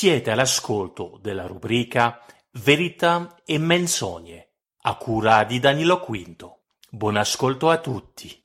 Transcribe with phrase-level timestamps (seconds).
[0.00, 4.52] Siete all'ascolto della rubrica Verità e menzogne
[4.84, 6.60] a cura di Danilo Quinto.
[6.88, 8.40] Buon ascolto a tutti.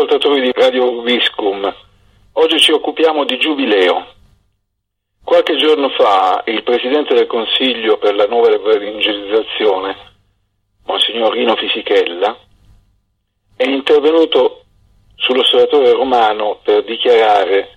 [0.00, 1.74] Ascoltatori di Radio Viscum.
[2.32, 4.06] Oggi ci occupiamo di giubileo.
[5.22, 9.96] Qualche giorno fa il Presidente del Consiglio per la nuova evangelizzazione,
[10.86, 12.34] Monsignor Rino Fisichella,
[13.54, 14.62] è intervenuto
[15.16, 17.76] sull'osservatore romano per dichiarare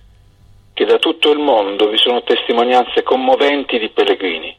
[0.72, 4.56] che da tutto il mondo vi sono testimonianze commoventi di pellegrini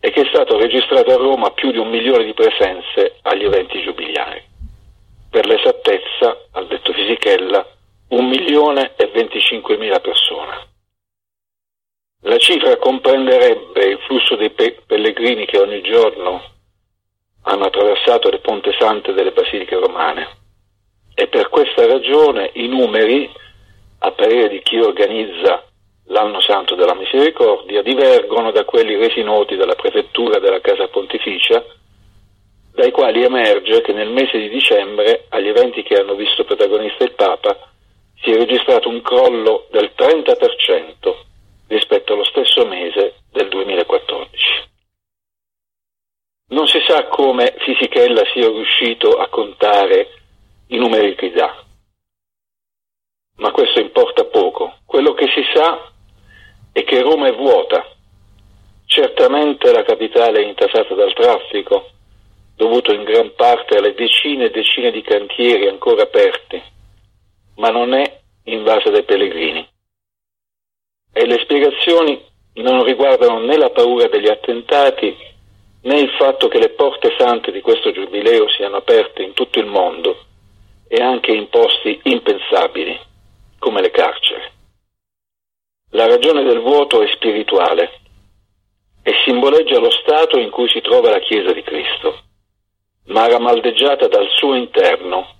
[0.00, 3.80] e che è stato registrato a Roma più di un milione di presenze agli eventi
[3.80, 4.47] giubiliari.
[5.30, 7.66] Per l'esattezza, ha detto Fisichella,
[8.08, 10.66] un milione e 25 mila persone.
[12.22, 16.42] La cifra comprenderebbe il flusso dei pe- pellegrini che ogni giorno
[17.42, 20.38] hanno attraversato le ponte sante delle basiliche romane
[21.14, 23.28] e per questa ragione i numeri,
[23.98, 25.64] a parere di chi organizza
[26.04, 31.64] l'anno santo della misericordia, divergono da quelli resi noti dalla prefettura della Casa Pontificia,
[32.78, 37.10] dai quali emerge che nel mese di dicembre, agli eventi che hanno visto protagonista il
[37.10, 37.58] Papa,
[38.22, 41.16] si è registrato un crollo del 30%
[41.66, 44.44] rispetto allo stesso mese del 2014.
[46.50, 50.10] Non si sa come Fisichella sia riuscito a contare
[50.68, 51.60] i numeri che dà,
[53.38, 54.76] ma questo importa poco.
[54.86, 55.90] Quello che si sa
[56.70, 57.84] è che Roma è vuota.
[58.86, 61.96] Certamente la capitale è intasata dal traffico,
[62.58, 66.60] dovuto in gran parte alle decine e decine di cantieri ancora aperti,
[67.54, 69.66] ma non è invasa dai pellegrini.
[71.12, 72.20] E le spiegazioni
[72.54, 75.16] non riguardano né la paura degli attentati
[75.82, 79.66] né il fatto che le porte sante di questo giubileo siano aperte in tutto il
[79.66, 80.24] mondo
[80.88, 82.98] e anche in posti impensabili,
[83.60, 84.50] come le carceri.
[85.90, 88.00] La ragione del vuoto è spirituale
[89.04, 92.26] e simboleggia lo stato in cui si trova la Chiesa di Cristo,
[93.18, 95.34] ma ramaldeggiata dal suo interno,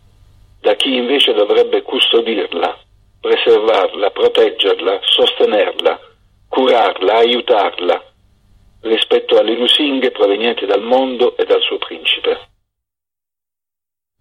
[0.60, 2.76] da chi invece dovrebbe custodirla,
[3.20, 6.00] preservarla, proteggerla, sostenerla,
[6.48, 8.04] curarla, aiutarla
[8.80, 12.48] rispetto alle lusinghe provenienti dal mondo e dal suo principe.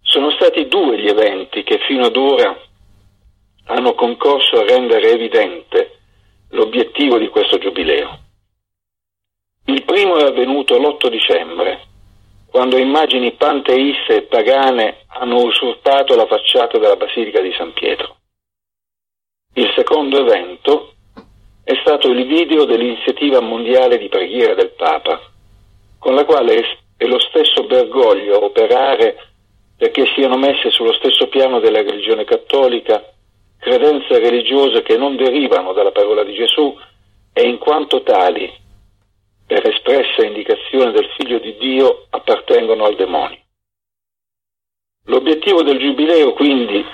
[0.02, 2.56] Sono stati due gli eventi che fino ad ora
[3.64, 5.98] hanno concorso a rendere evidente
[6.50, 8.18] l'obiettivo di questo giubileo.
[9.64, 11.87] Il primo è avvenuto l'8 dicembre,
[12.50, 18.16] quando immagini panteiste e pagane hanno usurpato la facciata della Basilica di San Pietro.
[19.54, 20.94] Il secondo evento
[21.64, 25.20] è stato il video dell'iniziativa mondiale di preghiera del Papa,
[25.98, 26.64] con la quale
[26.96, 29.16] è lo stesso Bergoglio operare
[29.76, 33.12] perché siano messe sullo stesso piano della religione cattolica
[33.58, 36.76] credenze religiose che non derivano dalla parola di Gesù
[37.32, 38.50] e in quanto tali,
[39.48, 43.40] per espressa indicazione del Figlio di Dio, appartengono al demonio.
[45.06, 46.84] L'obiettivo del Giubileo quindi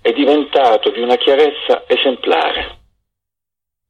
[0.00, 2.78] è diventato di una chiarezza esemplare.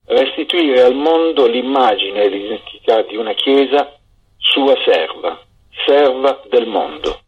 [0.06, 3.96] Restituire al mondo l'immagine e l'identità di una Chiesa
[4.36, 5.40] sua serva,
[5.86, 7.20] serva del mondo,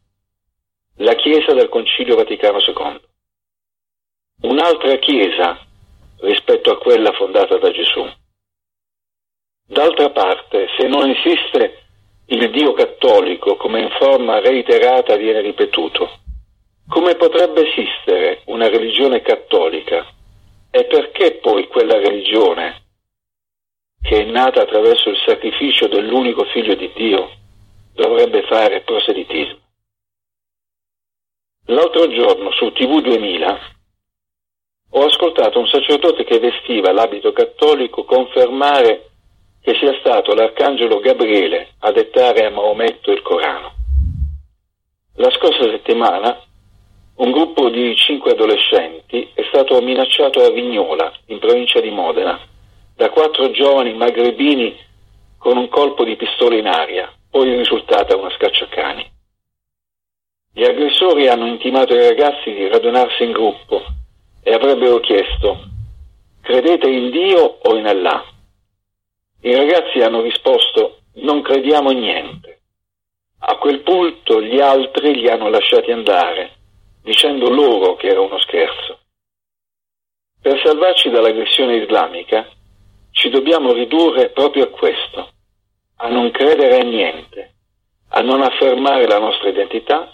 [0.97, 3.01] la Chiesa del Concilio Vaticano II.
[4.43, 5.57] Un'altra Chiesa
[6.19, 8.05] rispetto a quella fondata da Gesù.
[9.71, 11.83] D'altra parte, se non esiste
[12.29, 16.21] il Dio cattolico, come in forma reiterata viene ripetuto,
[16.89, 20.07] come potrebbe esistere una religione cattolica?
[20.71, 22.87] E perché poi quella religione,
[24.01, 27.31] che è nata attraverso il sacrificio dell'unico figlio di Dio,
[27.93, 29.59] dovrebbe fare proselitismo?
[31.67, 33.61] L'altro giorno su TV 2000
[34.93, 39.08] ho ascoltato un sacerdote che vestiva l'abito cattolico confermare
[39.69, 43.75] che sia stato l'arcangelo Gabriele a dettare a Maometto il Corano.
[45.17, 46.41] La scorsa settimana
[47.17, 52.41] un gruppo di cinque adolescenti è stato minacciato a Vignola, in provincia di Modena,
[52.97, 54.75] da quattro giovani magrebini
[55.37, 59.11] con un colpo di pistola in aria, poi risultata una scacciacani.
[60.51, 63.83] Gli aggressori hanno intimato ai ragazzi di radunarsi in gruppo
[64.43, 65.61] e avrebbero chiesto
[66.41, 68.37] credete in Dio o in Allah?
[69.41, 72.61] I ragazzi hanno risposto non crediamo in niente.
[73.41, 76.57] A quel punto gli altri li hanno lasciati andare,
[77.03, 78.99] dicendo loro che era uno scherzo.
[80.41, 82.49] Per salvarci dall'aggressione islamica
[83.13, 85.31] ci dobbiamo ridurre proprio a questo,
[85.97, 87.55] a non credere a niente,
[88.11, 90.13] a non affermare la nostra identità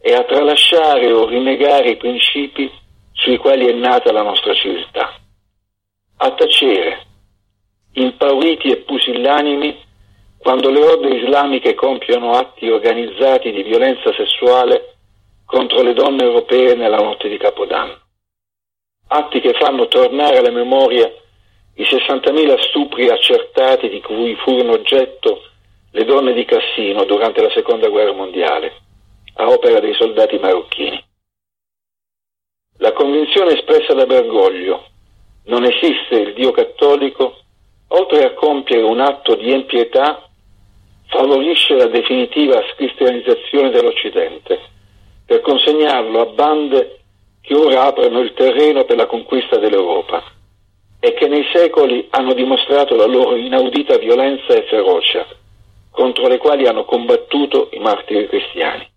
[0.00, 2.70] e a tralasciare o rinnegare i principi
[3.12, 5.14] sui quali è nata la nostra civiltà,
[6.18, 7.06] a tacere,
[7.96, 9.84] impauriti e pusillanimi,
[10.38, 14.96] quando le orde islamiche compiono atti organizzati di violenza sessuale
[15.44, 17.98] contro le donne europee nella notte di Capodanno.
[19.08, 21.10] Atti che fanno tornare alla memoria
[21.74, 25.42] i 60.000 stupri accertati di cui furono oggetto
[25.90, 28.72] le donne di Cassino durante la seconda guerra mondiale,
[29.36, 31.04] a opera dei soldati marocchini.
[32.78, 34.84] La convinzione espressa da Bergoglio,
[35.44, 37.44] non esiste il Dio cattolico,
[37.88, 40.28] oltre a compiere un atto di empietà,
[41.06, 44.58] favorisce la definitiva scristianizzazione dell'Occidente,
[45.24, 47.00] per consegnarlo a bande
[47.40, 50.22] che ora aprono il terreno per la conquista dell'Europa
[50.98, 55.26] e che nei secoli hanno dimostrato la loro inaudita violenza e ferocia,
[55.90, 58.88] contro le quali hanno combattuto i martiri cristiani.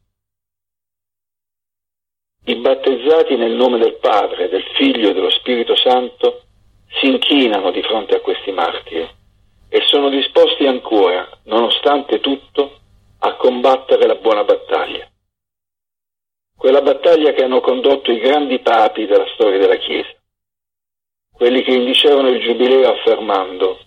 [2.45, 6.45] I battezzati nel nome del Padre, del Figlio e dello Spirito Santo
[6.89, 9.07] si inchinano di fronte a questi martiri
[9.69, 12.79] e sono disposti ancora, nonostante tutto,
[13.19, 15.07] a combattere la buona battaglia.
[16.57, 20.17] Quella battaglia che hanno condotto i grandi papi della storia della Chiesa
[21.39, 23.79] quelli che indicevano il giubileo affermando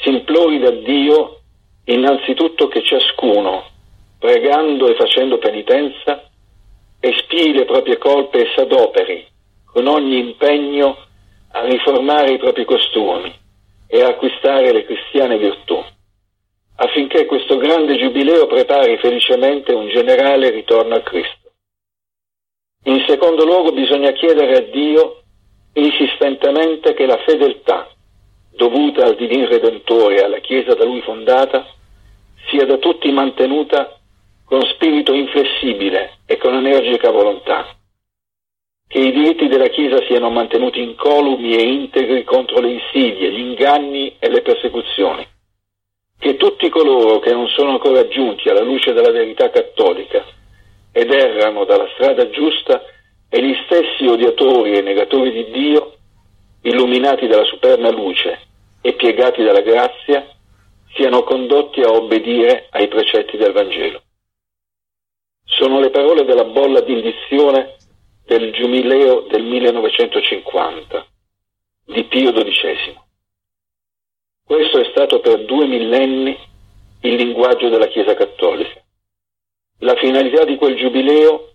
[0.00, 1.42] si implori da Dio
[1.84, 3.66] innanzitutto che ciascuno,
[4.18, 6.28] pregando e facendo penitenza,
[6.98, 9.24] espii le proprie colpe e s'adoperi
[9.64, 11.06] con ogni impegno
[11.52, 13.32] a riformare i propri costumi
[13.86, 15.82] e a acquistare le cristiane virtù,
[16.76, 21.52] affinché questo grande giubileo prepari felicemente un generale ritorno a Cristo.
[22.84, 25.22] In secondo luogo bisogna chiedere a Dio
[25.74, 27.88] insistentemente che la fedeltà
[28.50, 31.66] dovuta al Divin Redentore e alla Chiesa da lui fondata
[32.48, 33.98] sia da tutti mantenuta
[34.44, 37.81] con spirito inflessibile e con energica volontà.
[38.92, 44.16] Che i diritti della Chiesa siano mantenuti incolumi e integri contro le insidie, gli inganni
[44.18, 45.26] e le persecuzioni.
[46.18, 50.22] Che tutti coloro che non sono ancora giunti alla luce della verità cattolica
[50.92, 52.84] ed errano dalla strada giusta
[53.30, 55.94] e gli stessi odiatori e negatori di Dio,
[56.60, 58.40] illuminati dalla superna luce
[58.82, 60.28] e piegati dalla grazia,
[60.92, 64.02] siano condotti a obbedire ai precetti del Vangelo.
[65.46, 67.76] Sono le parole della bolla d'indizione
[68.38, 71.06] del Giubileo del 1950
[71.84, 72.98] di Pio XII.
[74.42, 76.38] Questo è stato per due millenni
[77.02, 78.82] il linguaggio della Chiesa Cattolica.
[79.80, 81.50] La finalità di quel Giubileo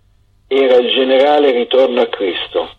[0.47, 2.69] era il generale ritorno a Cristo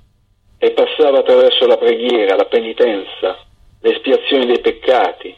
[0.58, 3.36] e passava attraverso la preghiera, la penitenza,
[3.80, 5.36] l'espiazione dei peccati,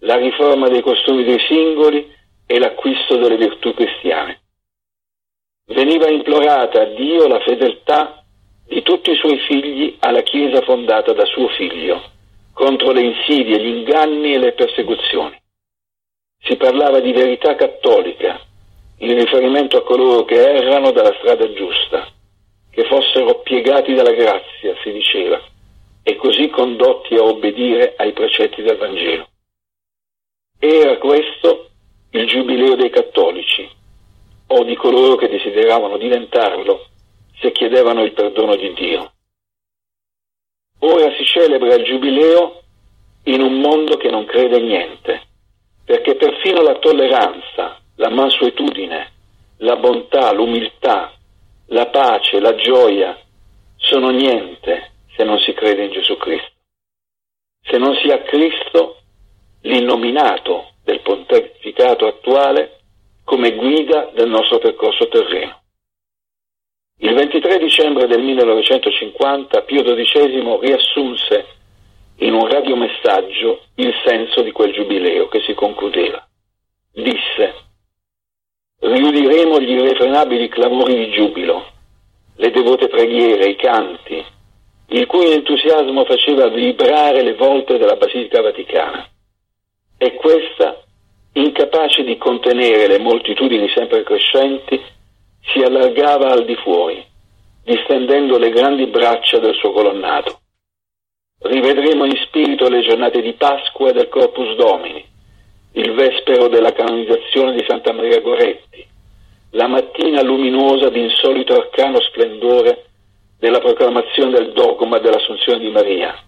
[0.00, 2.14] la riforma dei costumi dei singoli
[2.46, 4.42] e l'acquisto delle virtù cristiane.
[5.68, 8.22] Veniva implorata a Dio la fedeltà
[8.68, 12.02] di tutti i suoi figli alla Chiesa fondata da suo figlio,
[12.52, 15.36] contro le insidie, gli inganni e le persecuzioni.
[16.38, 18.40] Si parlava di verità cattolica,
[18.98, 22.06] in riferimento a coloro che errano dalla strada giusta,
[22.70, 25.42] che fossero piegati dalla grazia, si diceva,
[26.04, 29.28] e così condotti a obbedire ai precetti del Vangelo.
[30.60, 31.70] Era questo
[32.10, 33.68] il giubileo dei cattolici,
[34.48, 36.86] o di coloro che desideravano diventarlo
[37.40, 39.12] se chiedevano il perdono di Dio.
[40.80, 42.62] Ora si celebra il giubileo
[43.24, 45.22] in un mondo che non crede niente,
[45.84, 49.12] perché perfino la tolleranza, la mansuetudine,
[49.58, 51.12] la bontà, l'umiltà,
[51.66, 53.18] la pace, la gioia
[53.76, 56.52] sono niente se non si crede in Gesù Cristo.
[57.62, 58.98] Se non si ha Cristo,
[59.62, 62.80] l'innominato del pontificato attuale,
[63.26, 65.62] come guida del nostro percorso terreno.
[66.98, 71.46] Il 23 dicembre del 1950 Pio XII riassunse
[72.18, 76.24] in un radiomessaggio il senso di quel giubileo che si concludeva.
[76.92, 77.64] Disse
[78.78, 81.66] riudiremo gli irrefrenabili clamori di giubilo,
[82.36, 84.24] le devote preghiere, i canti,
[84.90, 89.08] il cui entusiasmo faceva vibrare le volte della Basilica Vaticana.
[89.98, 90.84] E questa,
[91.36, 94.82] incapace di contenere le moltitudini sempre crescenti,
[95.52, 97.04] si allargava al di fuori,
[97.62, 100.40] distendendo le grandi braccia del suo colonnato.
[101.38, 105.04] Rivedremo in spirito le giornate di Pasqua del Corpus Domini,
[105.72, 108.86] il vespero della canonizzazione di Santa Maria Goretti,
[109.50, 112.84] la mattina luminosa di insolito arcano splendore
[113.38, 116.18] della proclamazione del dogma dell'Assunzione di Maria.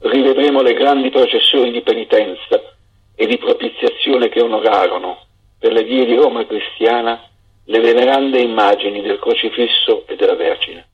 [0.00, 2.73] Rivedremo le grandi processioni di penitenza
[3.14, 5.26] e di propiziazione che onorarono,
[5.58, 7.28] per le vie di Roma cristiana,
[7.66, 10.88] le venerande immagini del crocifisso e della Vergine.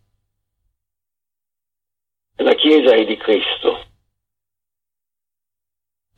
[2.36, 3.84] La Chiesa è di Cristo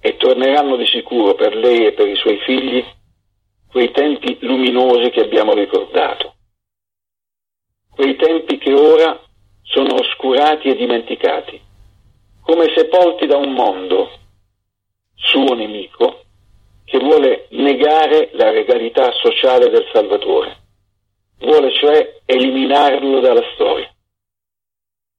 [0.00, 2.84] e torneranno di sicuro per lei e per i suoi figli
[3.70, 6.34] quei tempi luminosi che abbiamo ricordato,
[7.90, 9.18] quei tempi che ora
[9.62, 11.60] sono oscurati e dimenticati,
[12.42, 14.10] come sepolti da un mondo,
[15.22, 16.24] suo nemico,
[16.84, 20.56] che vuole negare la regalità sociale del Salvatore,
[21.38, 23.90] vuole cioè eliminarlo dalla storia.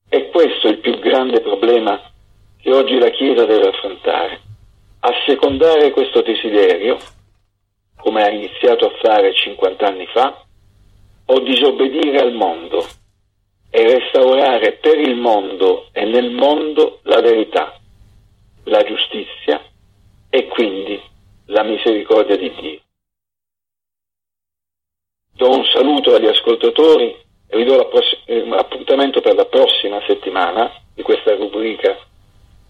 [0.08, 2.00] È questo il più grande problema
[2.62, 4.42] che oggi la Chiesa deve affrontare.
[5.00, 6.98] Assecondare questo desiderio,
[7.98, 10.46] come ha iniziato a fare 50 anni fa,
[11.26, 12.86] o disobbedire al mondo
[13.70, 17.80] e restaurare per il mondo e nel mondo la verità,
[18.66, 19.60] la giustizia
[20.36, 21.00] e quindi
[21.46, 22.80] la misericordia di Dio.
[25.34, 27.16] Do un saluto agli ascoltatori
[27.48, 31.96] e vi do l'appuntamento per la prossima settimana di questa rubrica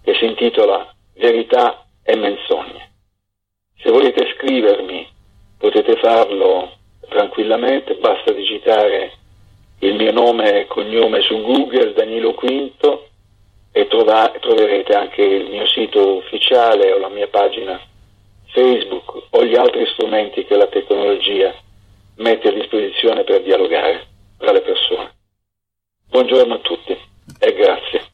[0.03, 2.91] che si intitola Verità e menzogne.
[3.77, 5.07] Se volete scrivermi
[5.57, 6.69] potete farlo
[7.07, 9.13] tranquillamente, basta digitare
[9.79, 13.07] il mio nome e cognome su Google, Danilo Quinto,
[13.75, 17.81] e trova- troverete anche il mio sito ufficiale o la mia pagina
[18.53, 21.53] Facebook o gli altri strumenti che la tecnologia
[22.17, 24.05] mette a disposizione per dialogare
[24.37, 25.11] tra le persone.
[26.09, 26.95] Buongiorno a tutti
[27.39, 28.11] e grazie.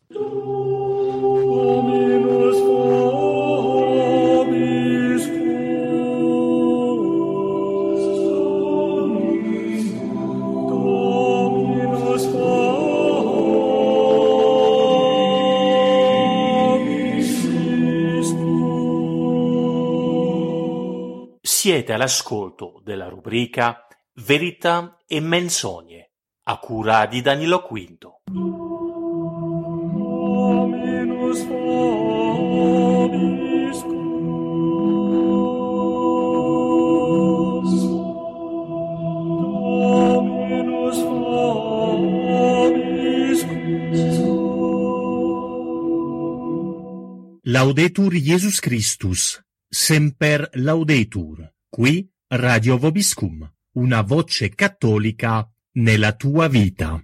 [21.61, 23.85] Siete all'ascolto della rubrica
[24.25, 26.11] Verità e menzogne,
[26.43, 28.21] a cura di Danilo Quinto.
[28.31, 28.69] Vobiscum.
[47.43, 57.03] Laudetur Jesus Christus, semper laudetur, qui Radio Vobiscum, una voce cattolica nella tua vita.